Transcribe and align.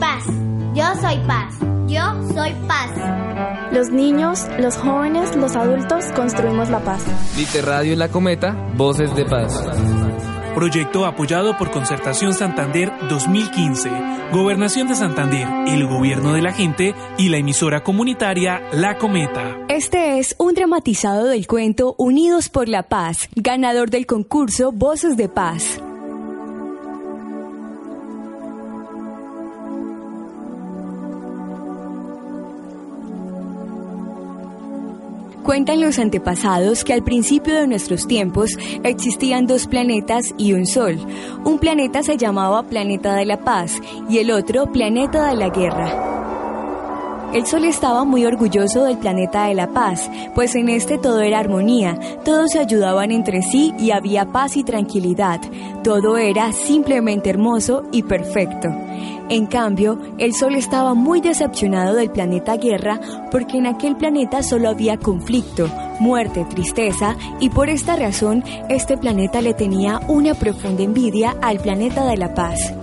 paz. 0.00 0.24
Yo 0.74 0.84
soy 1.00 1.18
paz. 1.26 1.54
Yo 1.86 2.02
soy 2.34 2.54
paz. 2.66 2.90
Los 3.72 3.90
niños, 3.90 4.46
los 4.58 4.76
jóvenes, 4.76 5.36
los 5.36 5.54
adultos 5.54 6.06
construimos 6.16 6.70
la 6.70 6.80
paz. 6.80 7.04
Literradio 7.36 7.92
y 7.92 7.96
La 7.96 8.08
Cometa, 8.08 8.56
Voces 8.76 9.14
de 9.14 9.24
Paz. 9.24 9.62
Proyecto 10.54 11.06
apoyado 11.06 11.56
por 11.56 11.70
Concertación 11.70 12.32
Santander 12.32 12.90
2015, 13.08 13.90
Gobernación 14.32 14.88
de 14.88 14.96
Santander, 14.96 15.46
el 15.68 15.86
Gobierno 15.86 16.32
de 16.32 16.42
la 16.42 16.52
Gente 16.52 16.94
y 17.18 17.28
la 17.28 17.36
emisora 17.36 17.84
comunitaria 17.84 18.60
La 18.72 18.98
Cometa. 18.98 19.58
Este 19.68 20.18
es 20.18 20.34
un 20.38 20.54
dramatizado 20.54 21.26
del 21.26 21.46
cuento 21.46 21.94
Unidos 21.98 22.48
por 22.48 22.68
la 22.68 22.84
Paz, 22.84 23.28
ganador 23.36 23.90
del 23.90 24.06
concurso 24.06 24.72
Voces 24.72 25.16
de 25.16 25.28
Paz. 25.28 25.80
Cuentan 35.50 35.80
los 35.80 35.98
antepasados 35.98 36.84
que 36.84 36.92
al 36.92 37.02
principio 37.02 37.56
de 37.56 37.66
nuestros 37.66 38.06
tiempos 38.06 38.56
existían 38.84 39.48
dos 39.48 39.66
planetas 39.66 40.32
y 40.38 40.52
un 40.52 40.64
sol. 40.64 40.96
Un 41.44 41.58
planeta 41.58 42.04
se 42.04 42.16
llamaba 42.16 42.62
Planeta 42.62 43.16
de 43.16 43.26
la 43.26 43.40
Paz 43.40 43.80
y 44.08 44.18
el 44.18 44.30
otro 44.30 44.70
Planeta 44.70 45.26
de 45.26 45.34
la 45.34 45.48
Guerra. 45.48 47.32
El 47.34 47.46
sol 47.46 47.64
estaba 47.64 48.04
muy 48.04 48.26
orgulloso 48.26 48.84
del 48.84 48.98
planeta 48.98 49.46
de 49.46 49.54
la 49.54 49.72
paz, 49.72 50.08
pues 50.36 50.54
en 50.54 50.68
este 50.68 50.98
todo 50.98 51.20
era 51.20 51.40
armonía, 51.40 51.98
todos 52.24 52.52
se 52.52 52.60
ayudaban 52.60 53.10
entre 53.10 53.42
sí 53.42 53.74
y 53.76 53.90
había 53.90 54.26
paz 54.26 54.56
y 54.56 54.62
tranquilidad. 54.62 55.40
Todo 55.82 56.16
era 56.16 56.52
simplemente 56.52 57.28
hermoso 57.28 57.82
y 57.90 58.04
perfecto. 58.04 58.68
En 59.30 59.46
cambio, 59.46 59.96
el 60.18 60.34
Sol 60.34 60.56
estaba 60.56 60.94
muy 60.94 61.20
decepcionado 61.20 61.94
del 61.94 62.10
planeta 62.10 62.56
Guerra 62.56 63.00
porque 63.30 63.58
en 63.58 63.66
aquel 63.68 63.96
planeta 63.96 64.42
solo 64.42 64.68
había 64.68 64.96
conflicto, 64.96 65.68
muerte, 66.00 66.44
tristeza 66.50 67.16
y 67.38 67.48
por 67.48 67.70
esta 67.70 67.94
razón 67.94 68.42
este 68.68 68.98
planeta 68.98 69.40
le 69.40 69.54
tenía 69.54 70.00
una 70.08 70.34
profunda 70.34 70.82
envidia 70.82 71.36
al 71.42 71.60
planeta 71.60 72.04
de 72.06 72.16
la 72.16 72.34
paz. 72.34 72.74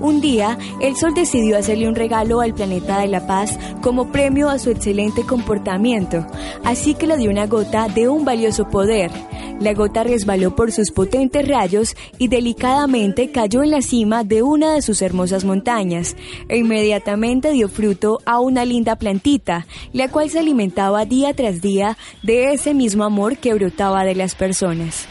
Un 0.00 0.20
día, 0.20 0.58
el 0.82 0.96
Sol 0.96 1.14
decidió 1.14 1.56
hacerle 1.56 1.88
un 1.88 1.94
regalo 1.94 2.42
al 2.42 2.52
planeta 2.52 2.98
de 2.98 3.08
la 3.08 3.26
paz 3.26 3.58
como 3.80 4.12
premio 4.12 4.50
a 4.50 4.58
su 4.58 4.68
excelente 4.68 5.24
comportamiento, 5.24 6.26
así 6.62 6.92
que 6.92 7.06
le 7.06 7.16
dio 7.16 7.30
una 7.30 7.46
gota 7.46 7.88
de 7.88 8.06
un 8.06 8.26
valioso 8.26 8.68
poder. 8.68 9.10
La 9.60 9.72
gota 9.72 10.02
resbaló 10.02 10.54
por 10.56 10.72
sus 10.72 10.90
potentes 10.90 11.46
rayos 11.46 11.96
y 12.18 12.28
delicadamente 12.28 13.30
cayó 13.30 13.62
en 13.62 13.70
la 13.70 13.82
cima 13.82 14.24
de 14.24 14.42
una 14.42 14.74
de 14.74 14.82
sus 14.82 15.00
hermosas 15.00 15.44
montañas, 15.44 16.16
e 16.48 16.58
inmediatamente 16.58 17.52
dio 17.52 17.68
fruto 17.68 18.18
a 18.26 18.40
una 18.40 18.64
linda 18.64 18.96
plantita, 18.96 19.66
la 19.92 20.08
cual 20.08 20.28
se 20.28 20.40
alimentaba 20.40 21.06
día 21.06 21.34
tras 21.34 21.62
día 21.62 21.96
de 22.22 22.52
ese 22.52 22.74
mismo 22.74 23.04
amor 23.04 23.38
que 23.38 23.54
brotaba 23.54 24.04
de 24.04 24.16
las 24.16 24.34
personas. 24.34 25.06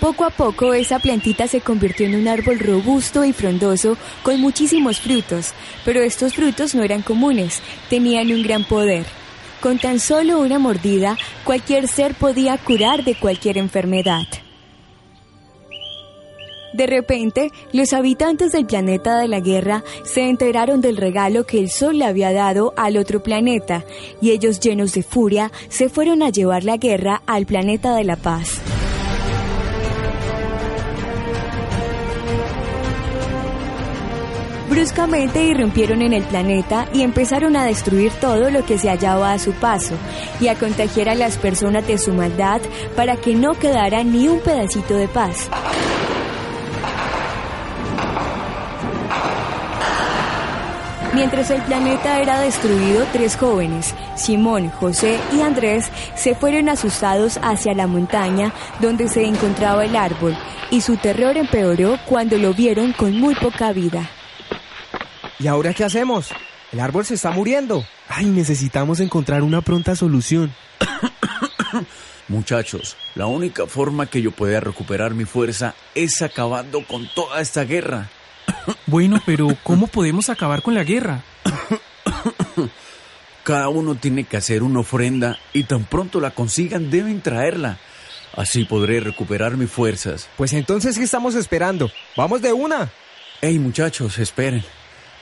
Poco 0.00 0.24
a 0.24 0.30
poco 0.30 0.74
esa 0.74 0.98
plantita 0.98 1.46
se 1.46 1.60
convirtió 1.60 2.06
en 2.06 2.16
un 2.16 2.28
árbol 2.28 2.58
robusto 2.58 3.24
y 3.24 3.32
frondoso 3.32 3.96
con 4.22 4.40
muchísimos 4.40 5.00
frutos, 5.00 5.52
pero 5.84 6.02
estos 6.02 6.34
frutos 6.34 6.74
no 6.74 6.82
eran 6.82 7.02
comunes, 7.02 7.62
tenían 7.88 8.32
un 8.32 8.42
gran 8.42 8.64
poder. 8.64 9.23
Con 9.64 9.78
tan 9.78 9.98
solo 9.98 10.40
una 10.40 10.58
mordida, 10.58 11.16
cualquier 11.42 11.88
ser 11.88 12.14
podía 12.14 12.58
curar 12.58 13.02
de 13.02 13.14
cualquier 13.14 13.56
enfermedad. 13.56 14.26
De 16.74 16.86
repente, 16.86 17.50
los 17.72 17.94
habitantes 17.94 18.52
del 18.52 18.66
planeta 18.66 19.18
de 19.18 19.26
la 19.26 19.40
Guerra 19.40 19.82
se 20.04 20.28
enteraron 20.28 20.82
del 20.82 20.98
regalo 20.98 21.46
que 21.46 21.60
el 21.60 21.70
Sol 21.70 21.98
le 21.98 22.04
había 22.04 22.30
dado 22.30 22.74
al 22.76 22.98
otro 22.98 23.22
planeta, 23.22 23.86
y 24.20 24.32
ellos 24.32 24.60
llenos 24.60 24.92
de 24.92 25.02
furia 25.02 25.50
se 25.70 25.88
fueron 25.88 26.22
a 26.22 26.28
llevar 26.28 26.64
la 26.64 26.76
guerra 26.76 27.22
al 27.24 27.46
planeta 27.46 27.96
de 27.96 28.04
la 28.04 28.16
paz. 28.16 28.60
Bruscamente 34.84 35.42
irrumpieron 35.42 36.02
en 36.02 36.12
el 36.12 36.24
planeta 36.24 36.86
y 36.92 37.00
empezaron 37.00 37.56
a 37.56 37.64
destruir 37.64 38.12
todo 38.20 38.50
lo 38.50 38.66
que 38.66 38.76
se 38.76 38.90
hallaba 38.90 39.32
a 39.32 39.38
su 39.38 39.52
paso 39.52 39.94
y 40.42 40.48
a 40.48 40.56
contagiar 40.56 41.08
a 41.08 41.14
las 41.14 41.38
personas 41.38 41.86
de 41.86 41.96
su 41.96 42.12
maldad 42.12 42.60
para 42.94 43.16
que 43.16 43.34
no 43.34 43.54
quedara 43.54 44.04
ni 44.04 44.28
un 44.28 44.40
pedacito 44.40 44.92
de 44.94 45.08
paz. 45.08 45.48
Mientras 51.14 51.50
el 51.50 51.62
planeta 51.62 52.20
era 52.20 52.40
destruido, 52.40 53.06
tres 53.10 53.38
jóvenes, 53.38 53.94
Simón, 54.16 54.68
José 54.68 55.18
y 55.32 55.40
Andrés, 55.40 55.90
se 56.14 56.34
fueron 56.34 56.68
asustados 56.68 57.40
hacia 57.42 57.72
la 57.72 57.86
montaña 57.86 58.52
donde 58.80 59.08
se 59.08 59.24
encontraba 59.24 59.86
el 59.86 59.96
árbol, 59.96 60.36
y 60.70 60.82
su 60.82 60.98
terror 60.98 61.38
empeoró 61.38 61.98
cuando 62.04 62.36
lo 62.36 62.52
vieron 62.52 62.92
con 62.92 63.18
muy 63.18 63.34
poca 63.34 63.72
vida. 63.72 64.10
¿Y 65.44 65.46
ahora 65.46 65.74
qué 65.74 65.84
hacemos? 65.84 66.30
El 66.72 66.80
árbol 66.80 67.04
se 67.04 67.12
está 67.12 67.30
muriendo. 67.30 67.84
Ay, 68.08 68.24
necesitamos 68.24 69.00
encontrar 69.00 69.42
una 69.42 69.60
pronta 69.60 69.94
solución. 69.94 70.50
Muchachos, 72.28 72.96
la 73.14 73.26
única 73.26 73.66
forma 73.66 74.06
que 74.06 74.22
yo 74.22 74.30
pueda 74.30 74.58
recuperar 74.60 75.12
mi 75.12 75.26
fuerza 75.26 75.74
es 75.94 76.22
acabando 76.22 76.82
con 76.86 77.06
toda 77.14 77.42
esta 77.42 77.64
guerra. 77.64 78.08
Bueno, 78.86 79.20
pero 79.26 79.48
¿cómo 79.62 79.86
podemos 79.86 80.30
acabar 80.30 80.62
con 80.62 80.74
la 80.74 80.82
guerra? 80.82 81.22
Cada 83.44 83.68
uno 83.68 83.96
tiene 83.96 84.24
que 84.24 84.38
hacer 84.38 84.62
una 84.62 84.80
ofrenda 84.80 85.38
y 85.52 85.64
tan 85.64 85.84
pronto 85.84 86.20
la 86.20 86.30
consigan 86.30 86.90
deben 86.90 87.20
traerla. 87.20 87.76
Así 88.34 88.64
podré 88.64 89.00
recuperar 89.00 89.58
mis 89.58 89.70
fuerzas. 89.70 90.26
Pues 90.38 90.54
entonces, 90.54 90.96
¿qué 90.96 91.04
estamos 91.04 91.34
esperando? 91.34 91.90
¡Vamos 92.16 92.40
de 92.40 92.54
una! 92.54 92.90
Hey 93.42 93.58
muchachos, 93.58 94.18
esperen. 94.18 94.64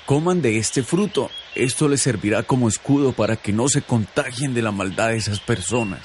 Coman 0.07 0.43
de 0.43 0.59
este 0.59 0.83
fruto. 0.83 1.31
Esto 1.55 1.89
les 1.89 2.03
servirá 2.03 2.43
como 2.43 2.69
escudo 2.69 3.13
para 3.13 3.37
que 3.37 3.53
no 3.53 3.69
se 3.69 3.83
contagien 3.83 4.55
de 4.55 4.63
la 4.63 4.73
maldad 4.73 5.09
de 5.09 5.17
esas 5.17 5.41
personas. 5.41 6.01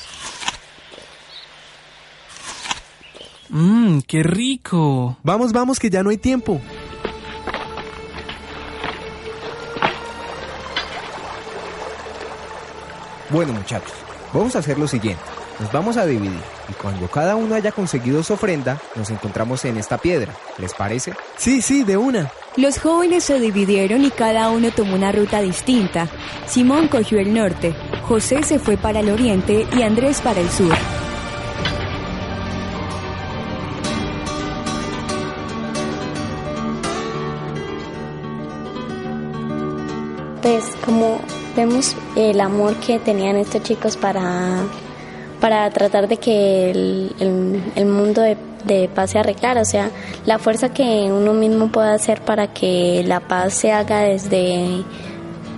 Mmm, 3.50 4.00
qué 4.02 4.24
rico. 4.24 5.18
Vamos, 5.24 5.54
vamos, 5.54 5.80
que 5.80 5.90
ya 5.90 6.04
no 6.04 6.10
hay 6.10 6.18
tiempo. 6.18 6.62
Bueno, 13.30 13.52
muchachos, 13.52 13.92
vamos 14.34 14.56
a 14.56 14.60
hacer 14.60 14.78
lo 14.80 14.88
siguiente. 14.88 15.22
Nos 15.60 15.72
vamos 15.72 15.98
a 15.98 16.06
dividir 16.06 16.40
y 16.70 16.74
cuando 16.74 17.08
cada 17.08 17.36
uno 17.36 17.56
haya 17.56 17.72
conseguido 17.72 18.24
su 18.24 18.34
ofrenda, 18.34 18.80
nos 18.96 19.10
encontramos 19.10 19.66
en 19.66 19.78
esta 19.78 19.98
piedra. 19.98 20.34
¿Les 20.60 20.74
parece? 20.74 21.14
Sí, 21.36 21.62
sí, 21.62 21.84
de 21.84 21.98
una. 21.98 22.32
Los 22.58 22.80
jóvenes 22.80 23.24
se 23.24 23.40
dividieron 23.40 24.04
y 24.04 24.10
cada 24.10 24.50
uno 24.50 24.72
tomó 24.72 24.96
una 24.96 25.12
ruta 25.12 25.42
distinta. 25.42 26.08
Simón 26.48 26.88
cogió 26.88 27.20
el 27.20 27.32
norte, 27.32 27.76
José 28.02 28.42
se 28.42 28.58
fue 28.58 28.78
para 28.78 29.02
el 29.02 29.12
oriente 29.12 29.68
y 29.78 29.84
Andrés 29.84 30.22
para 30.22 30.42
el 30.42 30.50
sur. 30.50 30.74
Pues 40.42 40.76
como 40.84 41.22
vemos 41.56 41.96
el 42.16 42.42
amor 42.42 42.76
que 42.78 42.98
tenían 42.98 43.36
estos 43.36 43.62
chicos 43.62 43.98
para, 43.98 44.64
para 45.40 45.70
tratar 45.70 46.08
de 46.08 46.18
que 46.18 46.72
el, 46.72 47.64
el, 47.76 47.86
mundo 47.86 48.22
de, 48.22 48.36
de, 48.68 48.90
paz 48.94 49.12
se 49.12 49.20
arreglara, 49.20 49.62
o 49.62 49.66
sea, 49.66 49.90
la 50.26 50.40
fuerza 50.40 50.70
que 50.70 51.10
uno 51.12 51.34
mismo 51.34 51.70
puede 51.70 51.92
hacer 51.94 52.22
para 52.22 52.54
que 52.54 53.04
la 53.06 53.20
paz 53.20 53.54
se 53.54 53.72
haga 53.72 54.02
desde, 54.02 54.84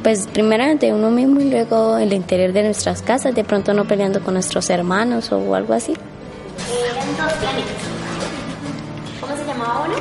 pues 0.03 0.27
primero 0.27 0.63
de 0.75 0.93
uno 0.93 1.09
mismo 1.09 1.39
y 1.39 1.49
luego 1.49 1.97
el 1.97 2.13
interior 2.13 2.53
de 2.53 2.63
nuestras 2.63 3.01
casas, 3.01 3.35
de 3.35 3.43
pronto 3.43 3.73
no 3.73 3.85
peleando 3.85 4.21
con 4.21 4.35
nuestros 4.35 4.69
hermanos 4.69 5.31
o 5.31 5.55
algo 5.55 5.73
así. 5.73 5.93
Eran 5.93 7.17
dos 7.17 7.33
planetas. 7.33 7.73
¿Cómo 9.21 9.35
se 9.35 9.45
llamaba 9.45 9.85
uno? 9.85 9.95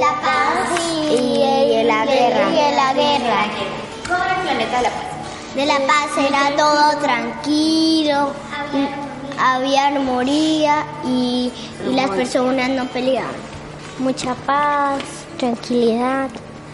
La 0.00 0.20
paz 0.22 0.80
y, 1.10 1.14
y, 1.14 1.84
la 1.84 2.06
guerra. 2.06 2.50
Y 2.50 2.74
la 2.74 2.94
guerra. 2.94 3.46
¿Cómo 4.08 4.24
era 4.24 4.36
el 4.36 4.42
planeta 4.42 4.76
de 4.78 4.82
la 4.82 4.90
paz? 4.90 5.14
De 5.54 5.66
la 5.66 5.78
paz 5.86 6.18
era 6.18 6.56
todo 6.56 7.00
tranquilo, 7.00 8.32
había 8.50 9.03
armonía 9.38 10.84
y, 11.04 11.52
y 11.88 11.94
las 11.94 12.10
personas 12.10 12.70
no 12.70 12.86
peleaban. 12.86 13.34
Mucha 13.98 14.34
paz, 14.34 15.02
tranquilidad 15.38 16.28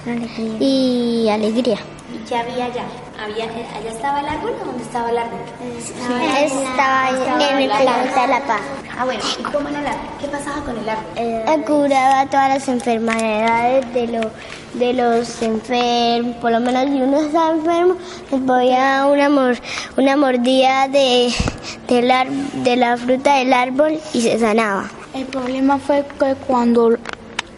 Alegría. 0.07 0.57
y 0.61 1.29
alegría. 1.29 1.79
¿Y 2.13 2.29
qué 2.29 2.37
había 2.37 2.65
allá? 2.65 2.85
Había, 3.23 3.45
¿Allá 3.45 3.91
estaba 3.91 4.21
el 4.21 4.29
árbol 4.29 4.55
o 4.63 4.65
dónde 4.65 4.83
estaba 4.83 5.11
el 5.11 5.19
árbol? 5.19 5.41
Estaba, 6.43 7.11
en 7.11 7.61
el 7.61 7.71
planeta 7.71 8.23
de 8.23 8.29
la 8.29 8.41
paz. 8.47 8.61
Ah, 8.99 9.05
bueno, 9.05 9.23
¿y 9.39 9.43
cómo 9.43 9.69
era 9.69 9.81
el 9.81 9.87
árbol? 9.87 10.09
¿Qué 10.19 10.27
pasaba 10.29 10.61
con 10.63 10.79
el 10.79 10.89
árbol? 10.89 11.05
Eh, 11.17 11.63
curaba 11.67 12.27
todas 12.27 12.49
las 12.49 12.69
enfermedades 12.69 13.93
de, 13.93 14.07
lo, 14.07 14.21
de 14.75 14.93
los 14.93 15.43
enfermos. 15.43 16.37
Por 16.37 16.53
lo 16.53 16.61
menos 16.61 16.85
si 16.85 17.01
uno 17.01 17.21
está 17.21 17.51
enfermo, 17.51 17.97
les 18.31 18.41
podía 18.41 19.07
una, 19.07 19.29
mor, 19.29 19.57
una 19.97 20.17
mordida 20.17 20.89
de 20.89 21.33
la 22.77 22.97
fruta 22.97 23.37
del 23.37 23.53
árbol 23.53 23.99
y 24.13 24.21
se 24.23 24.39
sanaba. 24.39 24.91
El 25.15 25.27
problema 25.27 25.79
fue 25.79 26.05
que 26.19 26.35
cuando 26.47 26.97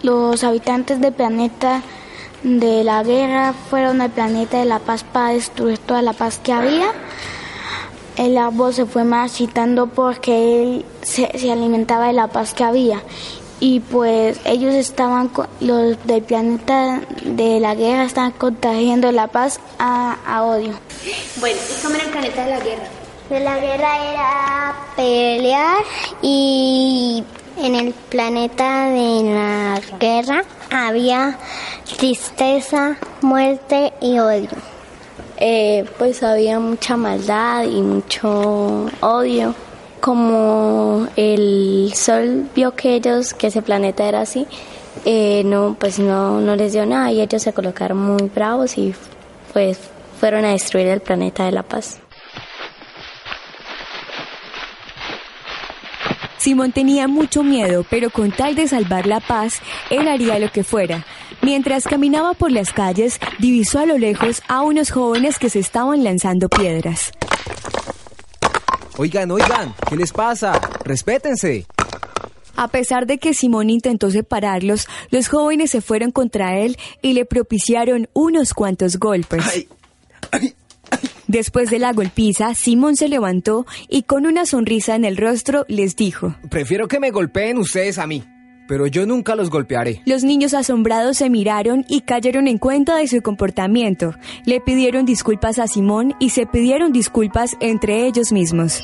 los 0.03 0.43
habitantes 0.43 1.01
del 1.01 1.13
planeta 1.13 1.83
de 2.43 2.83
la 2.83 3.03
guerra 3.03 3.53
fueron 3.53 4.01
al 4.01 4.11
planeta 4.11 4.59
de 4.59 4.65
la 4.65 4.79
paz 4.79 5.05
para 5.05 5.35
destruir 5.35 5.79
toda 5.79 6.03
la 6.03 6.13
paz 6.13 6.41
que 6.43 6.53
había. 6.53 6.87
El 8.17 8.37
árbol 8.37 8.75
se 8.75 8.85
fue 8.85 9.05
marchitando 9.05 9.87
porque 9.87 10.63
él 10.63 10.85
se, 11.03 11.27
alimentaba 11.51 12.09
de 12.09 12.13
la 12.13 12.29
paz 12.29 12.53
que 12.53 12.65
había. 12.65 13.03
Y 13.65 13.79
pues 13.79 14.41
ellos 14.45 14.75
estaban, 14.75 15.31
los 15.61 15.97
del 16.05 16.23
planeta 16.25 17.01
de 17.25 17.61
la 17.61 17.77
guerra 17.77 18.03
estaban 18.03 18.33
contagiando 18.33 19.13
la 19.13 19.29
paz 19.29 19.61
a, 19.79 20.17
a 20.27 20.43
odio. 20.43 20.73
Bueno, 21.39 21.61
¿y 21.71 21.81
cómo 21.81 21.95
era 21.95 22.03
el 22.03 22.11
planeta 22.11 22.45
de 22.45 22.51
la 22.51 22.59
guerra? 22.59 22.83
De 23.31 23.39
la 23.39 23.61
guerra 23.61 24.13
era 24.13 24.75
pelear 24.97 25.77
y 26.23 27.23
en 27.57 27.75
el 27.77 27.95
planeta 27.95 28.89
de 28.89 29.33
la 29.33 29.81
guerra 30.01 30.43
había 30.69 31.39
tristeza, 31.97 32.97
muerte 33.21 33.93
y 34.01 34.19
odio. 34.19 34.51
Eh, 35.37 35.85
pues 35.99 36.25
había 36.25 36.59
mucha 36.59 36.97
maldad 36.97 37.63
y 37.63 37.81
mucho 37.81 38.91
odio. 39.01 39.55
Como 40.03 41.07
el 41.15 41.93
sol 41.95 42.49
vio 42.57 42.75
que 42.75 42.97
ellos, 42.97 43.35
que 43.35 43.47
ese 43.47 43.63
planeta 43.63 44.09
era 44.09 44.23
así, 44.23 44.49
eh, 45.05 45.43
no, 45.45 45.77
pues 45.79 46.01
no, 46.01 46.41
no 46.41 46.57
les 46.57 46.73
dio 46.73 46.85
nada 46.85 47.13
y 47.13 47.21
ellos 47.21 47.41
se 47.41 47.53
colocaron 47.53 47.99
muy 47.99 48.29
bravos 48.35 48.77
y 48.79 48.95
pues 49.53 49.79
fueron 50.19 50.45
a 50.45 50.51
destruir 50.51 50.89
el 50.89 51.01
planeta 51.01 51.45
de 51.45 51.53
la 51.53 51.63
paz. 51.63 52.01
Simón 56.43 56.73
tenía 56.73 57.07
mucho 57.07 57.45
miedo, 57.45 57.87
pero 57.89 58.11
con 58.11 58.33
tal 58.33 58.57
de 58.57 58.67
salvar 58.67 59.07
la 59.07 59.21
paz, 59.21 59.61
él 59.91 60.09
haría 60.09 60.41
lo 60.41 60.51
que 60.51 60.65
fuera. 60.65 61.07
Mientras 61.41 61.85
caminaba 61.85 62.35
por 62.35 62.51
las 62.51 62.73
calles, 62.73 63.21
divisó 63.39 63.79
a 63.79 63.87
lo 63.87 63.97
lejos 63.97 64.43
a 64.49 64.63
unos 64.63 64.91
jóvenes 64.91 65.39
que 65.39 65.49
se 65.49 65.61
estaban 65.61 66.03
lanzando 66.03 66.49
piedras. 66.49 67.13
Oigan, 68.99 69.31
oigan, 69.31 69.75
¿qué 69.89 69.97
les 69.97 70.13
pasa? 70.13 70.61
Respétense. 70.85 71.67
A 72.57 72.69
pesar 72.69 73.07
de 73.07 73.19
que 73.19 73.33
Simón 73.33 73.71
intentó 73.71 74.11
separarlos, 74.11 74.87
los 75.11 75.29
jóvenes 75.29 75.71
se 75.71 75.81
fueron 75.81 76.11
contra 76.11 76.59
él 76.59 76.77
y 77.01 77.15
le 77.15 77.25
propiciaron 77.25 78.09
unos 78.13 78.53
cuantos 78.53 78.99
golpes. 78.99 79.67
Después 81.27 81.71
de 81.71 81.79
la 81.79 81.95
golpiza, 81.95 82.55
Simón 82.55 82.97
se 82.97 83.09
levantó 83.09 83.65
y 83.89 84.03
con 84.03 84.27
una 84.27 84.45
sonrisa 84.45 84.95
en 84.95 85.07
el 85.07 85.17
rostro 85.17 85.65
les 85.69 85.97
dijo, 85.97 86.37
Prefiero 86.51 86.89
que 86.89 87.01
me 87.01 87.11
golpeen 87.11 87.57
ustedes 87.57 87.97
a 87.97 88.07
mí, 88.07 88.23
pero 88.73 88.87
yo 88.87 89.05
nunca 89.05 89.35
los 89.35 89.51
golpearé. 89.51 90.01
Los 90.07 90.25
niños 90.25 90.55
asombrados 90.55 91.19
se 91.19 91.29
miraron 91.29 91.85
y 91.91 92.01
cayeron 92.01 92.49
en 92.49 92.57
cuenta 92.57 92.97
de 92.97 93.07
su 93.07 93.21
comportamiento. 93.21 94.15
Le 94.47 94.63
pidieron 94.63 95.05
disculpas 95.05 95.59
a 95.59 95.67
Simón 95.67 96.15
y 96.19 96.31
se 96.31 96.47
pidieron 96.47 96.91
disculpas 96.91 97.55
entre 97.61 98.07
ellos 98.07 98.33
mismos. 98.33 98.83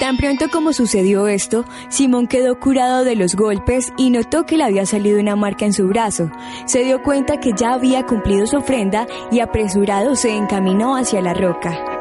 Tan 0.00 0.16
pronto 0.16 0.46
como 0.50 0.72
sucedió 0.72 1.28
esto, 1.28 1.64
Simón 1.88 2.26
quedó 2.26 2.58
curado 2.58 3.04
de 3.04 3.14
los 3.14 3.36
golpes 3.36 3.92
y 3.96 4.10
notó 4.10 4.44
que 4.44 4.56
le 4.56 4.64
había 4.64 4.86
salido 4.86 5.20
una 5.20 5.36
marca 5.36 5.64
en 5.64 5.72
su 5.72 5.86
brazo. 5.86 6.28
Se 6.64 6.82
dio 6.82 7.04
cuenta 7.04 7.38
que 7.38 7.52
ya 7.56 7.74
había 7.74 8.06
cumplido 8.06 8.48
su 8.48 8.56
ofrenda 8.56 9.06
y 9.30 9.38
apresurado 9.38 10.16
se 10.16 10.34
encaminó 10.34 10.96
hacia 10.96 11.22
la 11.22 11.32
roca. 11.32 11.95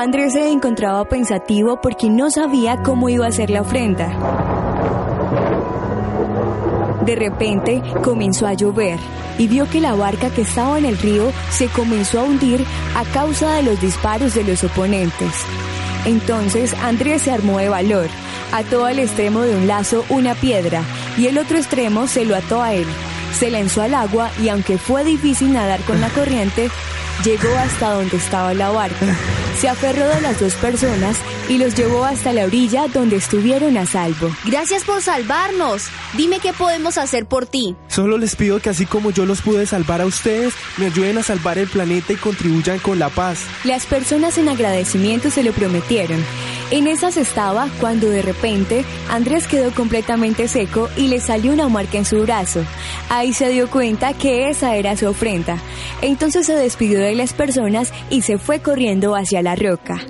Andrés 0.00 0.32
se 0.32 0.50
encontraba 0.50 1.04
pensativo 1.04 1.78
porque 1.78 2.08
no 2.08 2.30
sabía 2.30 2.78
cómo 2.78 3.10
iba 3.10 3.26
a 3.26 3.30
ser 3.30 3.50
la 3.50 3.60
ofrenda. 3.60 4.08
De 7.04 7.14
repente 7.16 7.82
comenzó 8.02 8.46
a 8.46 8.54
llover 8.54 8.98
y 9.36 9.46
vio 9.46 9.68
que 9.68 9.78
la 9.78 9.94
barca 9.94 10.30
que 10.30 10.40
estaba 10.40 10.78
en 10.78 10.86
el 10.86 10.96
río 10.96 11.30
se 11.50 11.68
comenzó 11.68 12.20
a 12.20 12.22
hundir 12.22 12.64
a 12.96 13.04
causa 13.12 13.52
de 13.56 13.62
los 13.62 13.78
disparos 13.78 14.32
de 14.32 14.42
los 14.42 14.64
oponentes. 14.64 15.44
Entonces 16.06 16.72
Andrés 16.82 17.20
se 17.20 17.32
armó 17.32 17.58
de 17.58 17.68
valor, 17.68 18.06
ató 18.52 18.86
al 18.86 19.00
extremo 19.00 19.42
de 19.42 19.54
un 19.54 19.66
lazo 19.66 20.06
una 20.08 20.34
piedra 20.34 20.82
y 21.18 21.26
el 21.26 21.36
otro 21.36 21.58
extremo 21.58 22.06
se 22.06 22.24
lo 22.24 22.34
ató 22.36 22.62
a 22.62 22.72
él. 22.72 22.86
Se 23.38 23.50
lanzó 23.50 23.82
al 23.82 23.92
agua 23.92 24.30
y 24.42 24.48
aunque 24.48 24.78
fue 24.78 25.04
difícil 25.04 25.52
nadar 25.52 25.80
con 25.82 26.00
la 26.00 26.08
corriente, 26.08 26.70
llegó 27.24 27.54
hasta 27.58 27.90
donde 27.90 28.16
estaba 28.16 28.54
la 28.54 28.70
barca. 28.70 29.16
Se 29.60 29.68
aferró 29.68 30.08
de 30.08 30.20
las 30.22 30.40
dos 30.40 30.54
personas 30.54 31.16
y 31.48 31.58
los 31.58 31.74
llevó 31.74 32.04
hasta 32.04 32.32
la 32.32 32.44
orilla 32.44 32.86
donde 32.88 33.16
estuvieron 33.16 33.76
a 33.76 33.84
salvo. 33.84 34.30
Gracias 34.46 34.84
por 34.84 35.02
salvarnos. 35.02 35.88
Dime 36.16 36.38
qué 36.40 36.52
podemos 36.52 36.96
hacer 36.96 37.26
por 37.26 37.44
ti. 37.44 37.76
Solo 37.88 38.16
les 38.16 38.36
pido 38.36 38.60
que 38.60 38.70
así 38.70 38.86
como 38.86 39.10
yo 39.10 39.26
los 39.26 39.42
pude 39.42 39.66
salvar 39.66 40.00
a 40.00 40.06
ustedes, 40.06 40.54
me 40.78 40.86
ayuden 40.86 41.18
a 41.18 41.22
salvar 41.22 41.58
el 41.58 41.68
planeta 41.68 42.12
y 42.12 42.16
contribuyan 42.16 42.78
con 42.78 42.98
la 42.98 43.10
paz. 43.10 43.40
Las 43.64 43.84
personas 43.84 44.38
en 44.38 44.48
agradecimiento 44.48 45.30
se 45.30 45.42
lo 45.42 45.52
prometieron. 45.52 46.24
En 46.70 46.86
esas 46.86 47.16
estaba 47.16 47.68
cuando 47.80 48.08
de 48.08 48.22
repente 48.22 48.84
Andrés 49.10 49.48
quedó 49.48 49.72
completamente 49.72 50.46
seco 50.46 50.88
y 50.96 51.08
le 51.08 51.20
salió 51.20 51.52
una 51.52 51.68
marca 51.68 51.98
en 51.98 52.04
su 52.04 52.22
brazo. 52.22 52.64
Ahí 53.08 53.32
se 53.32 53.48
dio 53.48 53.68
cuenta 53.68 54.14
que 54.14 54.48
esa 54.48 54.76
era 54.76 54.96
su 54.96 55.08
ofrenda. 55.08 55.58
Entonces 56.00 56.46
se 56.46 56.54
despidió 56.54 57.00
de 57.00 57.09
las 57.14 57.32
personas 57.32 57.92
y 58.10 58.22
se 58.22 58.38
fue 58.38 58.60
corriendo 58.60 59.14
hacia 59.14 59.42
la 59.42 59.56
roca. 59.56 60.00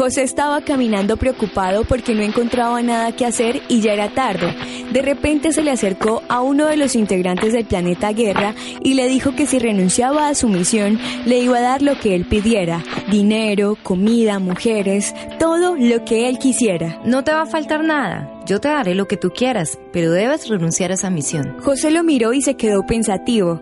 José 0.00 0.22
estaba 0.22 0.62
caminando 0.62 1.18
preocupado 1.18 1.84
porque 1.84 2.14
no 2.14 2.22
encontraba 2.22 2.80
nada 2.80 3.14
que 3.14 3.26
hacer 3.26 3.60
y 3.68 3.82
ya 3.82 3.92
era 3.92 4.08
tarde. 4.08 4.56
De 4.90 5.02
repente 5.02 5.52
se 5.52 5.62
le 5.62 5.70
acercó 5.70 6.22
a 6.26 6.40
uno 6.40 6.68
de 6.68 6.78
los 6.78 6.96
integrantes 6.96 7.52
del 7.52 7.66
planeta 7.66 8.10
Guerra 8.14 8.54
y 8.82 8.94
le 8.94 9.08
dijo 9.08 9.36
que 9.36 9.44
si 9.44 9.58
renunciaba 9.58 10.28
a 10.28 10.34
su 10.34 10.48
misión 10.48 10.98
le 11.26 11.40
iba 11.40 11.58
a 11.58 11.60
dar 11.60 11.82
lo 11.82 11.98
que 11.98 12.14
él 12.14 12.24
pidiera, 12.24 12.82
dinero, 13.10 13.76
comida, 13.82 14.38
mujeres, 14.38 15.14
todo 15.38 15.76
lo 15.76 16.02
que 16.06 16.30
él 16.30 16.38
quisiera. 16.38 16.98
No 17.04 17.22
te 17.22 17.34
va 17.34 17.42
a 17.42 17.46
faltar 17.46 17.84
nada. 17.84 18.40
Yo 18.46 18.58
te 18.58 18.68
daré 18.68 18.94
lo 18.94 19.06
que 19.06 19.18
tú 19.18 19.28
quieras, 19.28 19.78
pero 19.92 20.12
debes 20.12 20.48
renunciar 20.48 20.92
a 20.92 20.94
esa 20.94 21.10
misión. 21.10 21.56
José 21.60 21.90
lo 21.90 22.02
miró 22.02 22.32
y 22.32 22.40
se 22.40 22.56
quedó 22.56 22.86
pensativo 22.86 23.60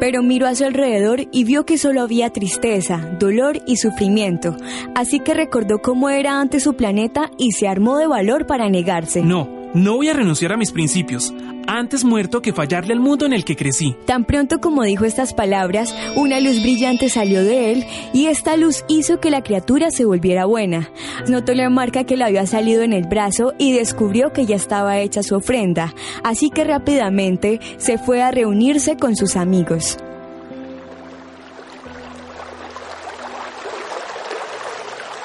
pero 0.00 0.22
miró 0.22 0.46
a 0.46 0.54
su 0.54 0.64
alrededor 0.64 1.26
y 1.32 1.44
vio 1.44 1.64
que 1.64 1.78
solo 1.78 2.02
había 2.02 2.30
tristeza, 2.30 2.98
dolor 3.18 3.60
y 3.66 3.76
sufrimiento, 3.76 4.56
así 4.94 5.20
que 5.20 5.34
recordó 5.34 5.80
cómo 5.80 6.08
era 6.10 6.40
antes 6.40 6.62
su 6.62 6.74
planeta 6.74 7.30
y 7.38 7.52
se 7.52 7.68
armó 7.68 7.98
de 7.98 8.06
valor 8.06 8.46
para 8.46 8.68
negarse. 8.68 9.22
No, 9.22 9.48
no 9.74 9.96
voy 9.96 10.08
a 10.08 10.14
renunciar 10.14 10.52
a 10.52 10.56
mis 10.56 10.72
principios. 10.72 11.32
Antes 11.68 12.04
muerto 12.04 12.42
que 12.42 12.52
fallarle 12.52 12.92
al 12.92 13.00
mundo 13.00 13.26
en 13.26 13.32
el 13.32 13.44
que 13.44 13.56
crecí. 13.56 13.96
Tan 14.06 14.24
pronto 14.24 14.60
como 14.60 14.84
dijo 14.84 15.04
estas 15.04 15.34
palabras, 15.34 15.92
una 16.14 16.38
luz 16.38 16.62
brillante 16.62 17.08
salió 17.08 17.42
de 17.42 17.72
él 17.72 17.86
y 18.12 18.26
esta 18.26 18.56
luz 18.56 18.84
hizo 18.88 19.18
que 19.18 19.30
la 19.30 19.42
criatura 19.42 19.90
se 19.90 20.04
volviera 20.04 20.44
buena. 20.44 20.90
Notó 21.26 21.54
la 21.54 21.68
marca 21.68 22.04
que 22.04 22.16
le 22.16 22.24
había 22.24 22.46
salido 22.46 22.82
en 22.82 22.92
el 22.92 23.08
brazo 23.08 23.52
y 23.58 23.72
descubrió 23.72 24.32
que 24.32 24.46
ya 24.46 24.54
estaba 24.54 24.98
hecha 24.98 25.24
su 25.24 25.34
ofrenda, 25.34 25.92
así 26.22 26.50
que 26.50 26.62
rápidamente 26.62 27.60
se 27.78 27.98
fue 27.98 28.22
a 28.22 28.30
reunirse 28.30 28.96
con 28.96 29.16
sus 29.16 29.34
amigos. 29.34 29.98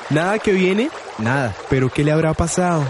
¿Nada 0.09 0.39
que 0.39 0.51
viene? 0.51 0.89
Nada. 1.19 1.55
¿Pero 1.69 1.89
qué 1.89 2.03
le 2.03 2.11
habrá 2.11 2.33
pasado? 2.33 2.83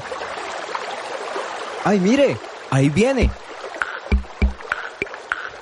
¡Ay, 1.84 2.00
mire! 2.00 2.38
Ahí 2.72 2.90
viene. 2.90 3.30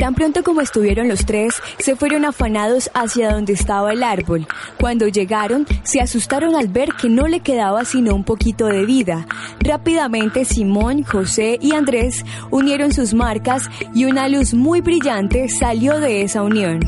Tan 0.10 0.16
pronto 0.16 0.44
como 0.44 0.62
estuvieron 0.62 1.08
los 1.08 1.24
tres, 1.24 1.54
se 1.78 1.96
fueron 1.96 2.26
afanados 2.26 2.90
hacia 2.96 3.32
donde 3.32 3.54
estaba 3.54 3.94
el 3.94 4.02
árbol. 4.02 4.48
Cuando 4.80 5.08
llegaron, 5.08 5.68
se 5.84 6.02
asustaron 6.02 6.56
al 6.56 6.68
ver 6.68 6.94
que 7.00 7.10
no 7.10 7.28
le 7.28 7.42
quedaba 7.42 7.86
sino 7.86 8.16
un 8.16 8.24
poquito 8.24 8.66
de 8.66 8.88
vida. 8.88 9.28
Rápidamente 9.60 10.46
Simón, 10.46 11.04
José 11.04 11.60
y 11.62 11.74
Andrés 11.74 12.26
unieron 12.50 12.92
sus 12.92 13.14
marcas 13.14 13.70
y 13.94 14.06
una 14.06 14.28
luz 14.30 14.56
muy 14.56 14.82
brillante 14.82 15.48
salió 15.48 16.00
de 16.00 16.24
esa 16.24 16.42
unión. 16.42 16.80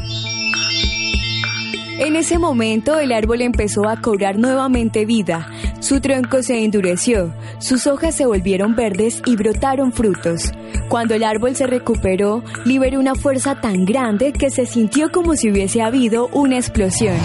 En 1.99 2.15
ese 2.15 2.39
momento 2.39 2.97
el 2.97 3.11
árbol 3.11 3.43
empezó 3.43 3.87
a 3.87 4.01
cobrar 4.01 4.39
nuevamente 4.39 5.05
vida. 5.05 5.47
Su 5.81 5.99
tronco 5.99 6.43
se 6.43 6.63
endureció, 6.63 7.33
sus 7.57 7.87
hojas 7.87 8.13
se 8.13 8.27
volvieron 8.27 8.75
verdes 8.75 9.19
y 9.25 9.35
brotaron 9.35 9.91
frutos. 9.91 10.51
Cuando 10.89 11.15
el 11.15 11.23
árbol 11.23 11.55
se 11.55 11.65
recuperó, 11.65 12.43
liberó 12.65 12.99
una 12.99 13.15
fuerza 13.15 13.59
tan 13.59 13.83
grande 13.83 14.31
que 14.31 14.51
se 14.51 14.67
sintió 14.67 15.11
como 15.11 15.35
si 15.35 15.49
hubiese 15.49 15.81
habido 15.81 16.27
una 16.33 16.57
explosión. 16.57 17.17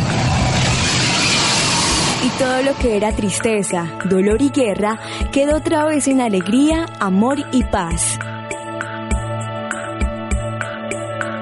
Y 2.25 2.39
todo 2.39 2.63
lo 2.63 2.75
que 2.79 2.97
era 2.97 3.13
tristeza, 3.13 3.93
dolor 4.09 4.41
y 4.41 4.49
guerra 4.49 4.99
quedó 5.33 5.59
otra 5.59 5.85
vez 5.85 6.09
en 6.09 6.23
alegría, 6.23 6.87
amor 6.99 7.37
y 7.53 7.63
paz. 7.65 8.19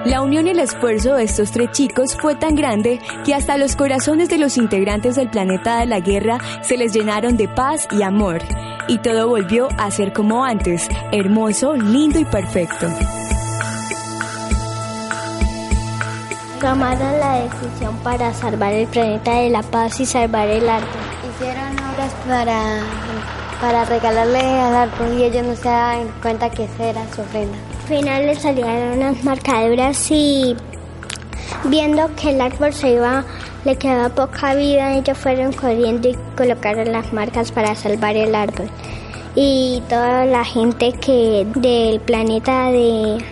La 0.04 0.20
unión 0.20 0.46
y 0.46 0.50
el 0.50 0.58
esfuerzo 0.58 1.14
de 1.14 1.25
estos 1.25 1.50
tres 1.50 1.70
chicos 1.70 2.14
fue 2.20 2.34
tan 2.34 2.54
grande 2.54 3.00
que 3.25 3.34
hasta 3.34 3.56
los 3.56 3.75
corazones 3.75 4.28
de 4.28 4.37
los 4.37 4.58
integrantes 4.58 5.14
del 5.14 5.30
planeta 5.30 5.78
de 5.78 5.87
la 5.87 6.00
Guerra 6.00 6.38
se 6.61 6.76
les 6.76 6.92
llenaron 6.92 7.38
de 7.38 7.49
paz 7.49 7.88
y 7.90 8.02
amor. 8.02 8.42
Y 8.87 8.99
todo 8.99 9.28
volvió 9.28 9.68
a 9.78 9.90
ser 9.90 10.12
como 10.12 10.44
antes, 10.44 10.90
hermoso, 11.11 11.75
lindo 11.75 12.18
y 12.18 12.26
perfecto. 12.26 12.87
Tomaron 16.61 17.18
la 17.18 17.40
decisión 17.40 17.96
para 18.02 18.34
salvar 18.34 18.75
el 18.75 18.87
planeta 18.88 19.32
de 19.37 19.49
la 19.49 19.62
paz 19.62 20.00
y 20.00 20.04
salvar 20.04 20.49
el 20.49 20.68
árbol. 20.68 20.88
Hicieron 21.30 21.73
obras 21.78 22.12
para, 22.28 22.80
para 23.58 23.87
regalarle 23.87 24.40
al 24.40 24.76
árbol 24.76 25.18
y 25.18 25.25
ellos 25.25 25.46
no 25.46 25.56
se 25.56 25.68
daban 25.68 26.08
cuenta 26.20 26.50
que 26.50 26.64
esa 26.64 26.90
era 26.90 27.00
su 27.14 27.23
ofrenda. 27.23 27.56
Al 27.84 27.98
final 27.98 28.24
le 28.24 28.34
salieron 28.34 28.96
unas 28.96 29.22
marcaduras 29.24 30.10
y 30.10 30.56
viendo 31.64 32.08
que 32.16 32.30
el 32.30 32.40
árbol 32.40 32.72
se 32.72 32.92
iba, 32.92 33.26
le 33.66 33.76
quedaba 33.76 34.08
poca 34.08 34.54
vida, 34.54 34.94
ellos 34.94 35.18
fueron 35.18 35.52
corriendo 35.52 36.08
y 36.08 36.16
colocaron 36.34 36.90
las 36.90 37.12
marcas 37.12 37.52
para 37.52 37.74
salvar 37.74 38.16
el 38.16 38.34
árbol. 38.34 38.70
Y 39.34 39.82
toda 39.90 40.24
la 40.24 40.46
gente 40.46 40.94
que 40.94 41.46
del 41.56 42.00
planeta 42.00 42.70
de 42.70 43.22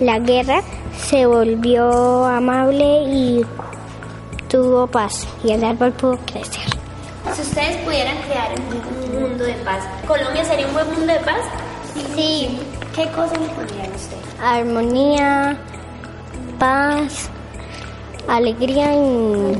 la 0.00 0.18
guerra 0.18 0.62
se 1.00 1.24
volvió 1.24 2.24
amable 2.24 3.04
y 3.04 3.46
tuvo 4.48 4.88
paz 4.88 5.28
y 5.44 5.52
el 5.52 5.62
árbol 5.62 5.92
pudo 5.92 6.18
crecer. 6.26 6.64
Si 7.36 7.42
ustedes 7.42 7.76
pudieran 7.84 8.16
crear 8.22 8.50
un 8.58 9.20
mundo 9.22 9.44
de 9.44 9.54
paz, 9.64 9.84
¿Colombia 10.08 10.44
sería 10.44 10.66
un 10.66 10.72
buen 10.72 10.90
mundo 10.90 11.12
de 11.12 11.20
paz? 11.20 11.42
Sí. 12.16 12.58
¿Qué 12.94 13.08
cosas 13.08 13.38
le 13.40 13.48
pondrían 13.48 13.90
ustedes? 13.94 14.22
Armonía, 14.42 15.56
paz, 16.58 17.30
alegría 18.28 18.94
y 18.94 19.56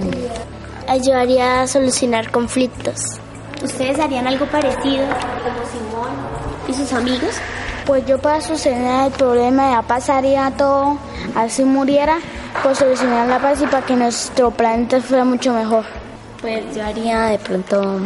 ayudaría 0.86 1.62
a 1.62 1.66
solucionar 1.66 2.30
conflictos. 2.30 3.00
¿Ustedes 3.62 3.98
harían 4.00 4.26
algo 4.26 4.44
parecido 4.46 5.06
como 5.06 5.64
Simón 5.70 6.10
y 6.68 6.74
sus 6.74 6.92
amigos? 6.92 7.36
Pues 7.86 8.04
yo 8.06 8.18
para 8.18 8.40
solucionar 8.40 9.06
el 9.06 9.12
problema 9.12 9.82
paz 9.82 10.10
haría 10.10 10.52
todo, 10.56 10.98
así 11.34 11.64
muriera, 11.64 12.18
pues 12.62 12.78
solucionar 12.78 13.28
la 13.28 13.38
paz 13.38 13.62
y 13.62 13.66
para 13.66 13.84
que 13.84 13.96
nuestro 13.96 14.50
planeta 14.50 15.00
fuera 15.00 15.24
mucho 15.24 15.52
mejor. 15.52 15.84
Pues 16.40 16.62
yo 16.74 16.84
haría 16.84 17.26
de 17.26 17.38
pronto 17.38 18.00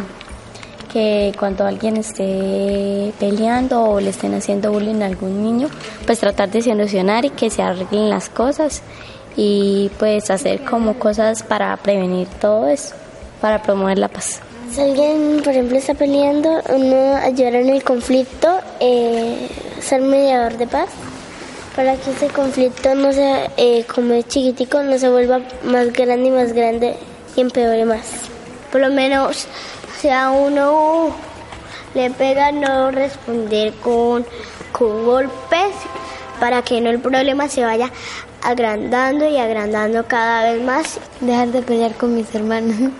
que 0.91 1.33
cuando 1.37 1.65
alguien 1.65 1.97
esté 1.97 3.13
peleando 3.19 3.83
o 3.83 3.99
le 3.99 4.09
estén 4.09 4.33
haciendo 4.33 4.71
bullying 4.71 5.01
a 5.01 5.05
algún 5.05 5.43
niño, 5.43 5.69
pues 6.05 6.19
tratar 6.19 6.49
de 6.49 6.61
solucionar 6.61 7.25
y 7.25 7.29
que 7.29 7.49
se 7.49 7.61
arreglen 7.61 8.09
las 8.09 8.29
cosas 8.29 8.81
y 9.35 9.91
pues 9.99 10.29
hacer 10.31 10.61
como 10.63 10.97
cosas 10.97 11.43
para 11.43 11.75
prevenir 11.77 12.27
todo 12.41 12.67
eso, 12.67 12.95
para 13.39 13.61
promover 13.61 13.99
la 13.99 14.07
paz. 14.07 14.41
Si 14.71 14.81
alguien, 14.81 15.41
por 15.43 15.53
ejemplo, 15.53 15.77
está 15.77 15.93
peleando, 15.93 16.61
uno 16.69 17.15
ayudar 17.15 17.55
en 17.55 17.69
el 17.69 17.83
conflicto, 17.83 18.59
eh, 18.79 19.47
ser 19.79 20.01
mediador 20.01 20.57
de 20.57 20.67
paz, 20.67 20.89
para 21.75 21.95
que 21.95 22.11
ese 22.11 22.27
conflicto 22.27 22.95
no 22.95 23.13
sea, 23.13 23.51
eh, 23.55 23.85
como 23.85 24.13
es 24.15 24.27
chiquitico, 24.27 24.81
no 24.81 24.97
se 24.97 25.09
vuelva 25.09 25.41
más 25.63 25.93
grande 25.93 26.27
y 26.27 26.31
más 26.31 26.51
grande 26.51 26.95
y 27.35 27.41
empeore 27.41 27.85
más. 27.85 28.07
Por 28.71 28.81
lo 28.81 28.89
menos, 28.89 29.47
si 29.99 30.09
a 30.09 30.29
uno 30.31 31.11
le 31.93 32.09
pega, 32.11 32.51
no 32.51 32.91
responder 32.91 33.73
con, 33.75 34.25
con 34.71 35.05
golpes, 35.05 35.73
para 36.39 36.61
que 36.61 36.81
no 36.81 36.89
el 36.89 36.99
problema 36.99 37.47
se 37.49 37.63
vaya 37.63 37.91
agrandando 38.43 39.27
y 39.27 39.37
agrandando 39.37 40.05
cada 40.07 40.51
vez 40.51 40.63
más. 40.63 40.99
Dejar 41.21 41.49
de 41.49 41.61
pelear 41.61 41.93
con 41.95 42.15
mis 42.15 42.33
hermanos. 42.33 42.91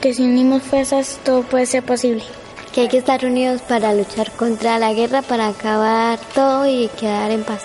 Que 0.00 0.12
si 0.12 0.22
unimos 0.22 0.62
fuerzas 0.62 1.18
todo 1.24 1.42
puede 1.42 1.66
ser 1.66 1.82
posible. 1.82 2.22
Que 2.72 2.82
hay 2.82 2.88
que 2.88 2.98
estar 2.98 3.24
unidos 3.24 3.62
para 3.62 3.94
luchar 3.94 4.30
contra 4.32 4.78
la 4.78 4.92
guerra, 4.92 5.22
para 5.22 5.48
acabar 5.48 6.18
todo 6.34 6.66
y 6.66 6.88
quedar 6.88 7.30
en 7.30 7.44
paz. 7.44 7.62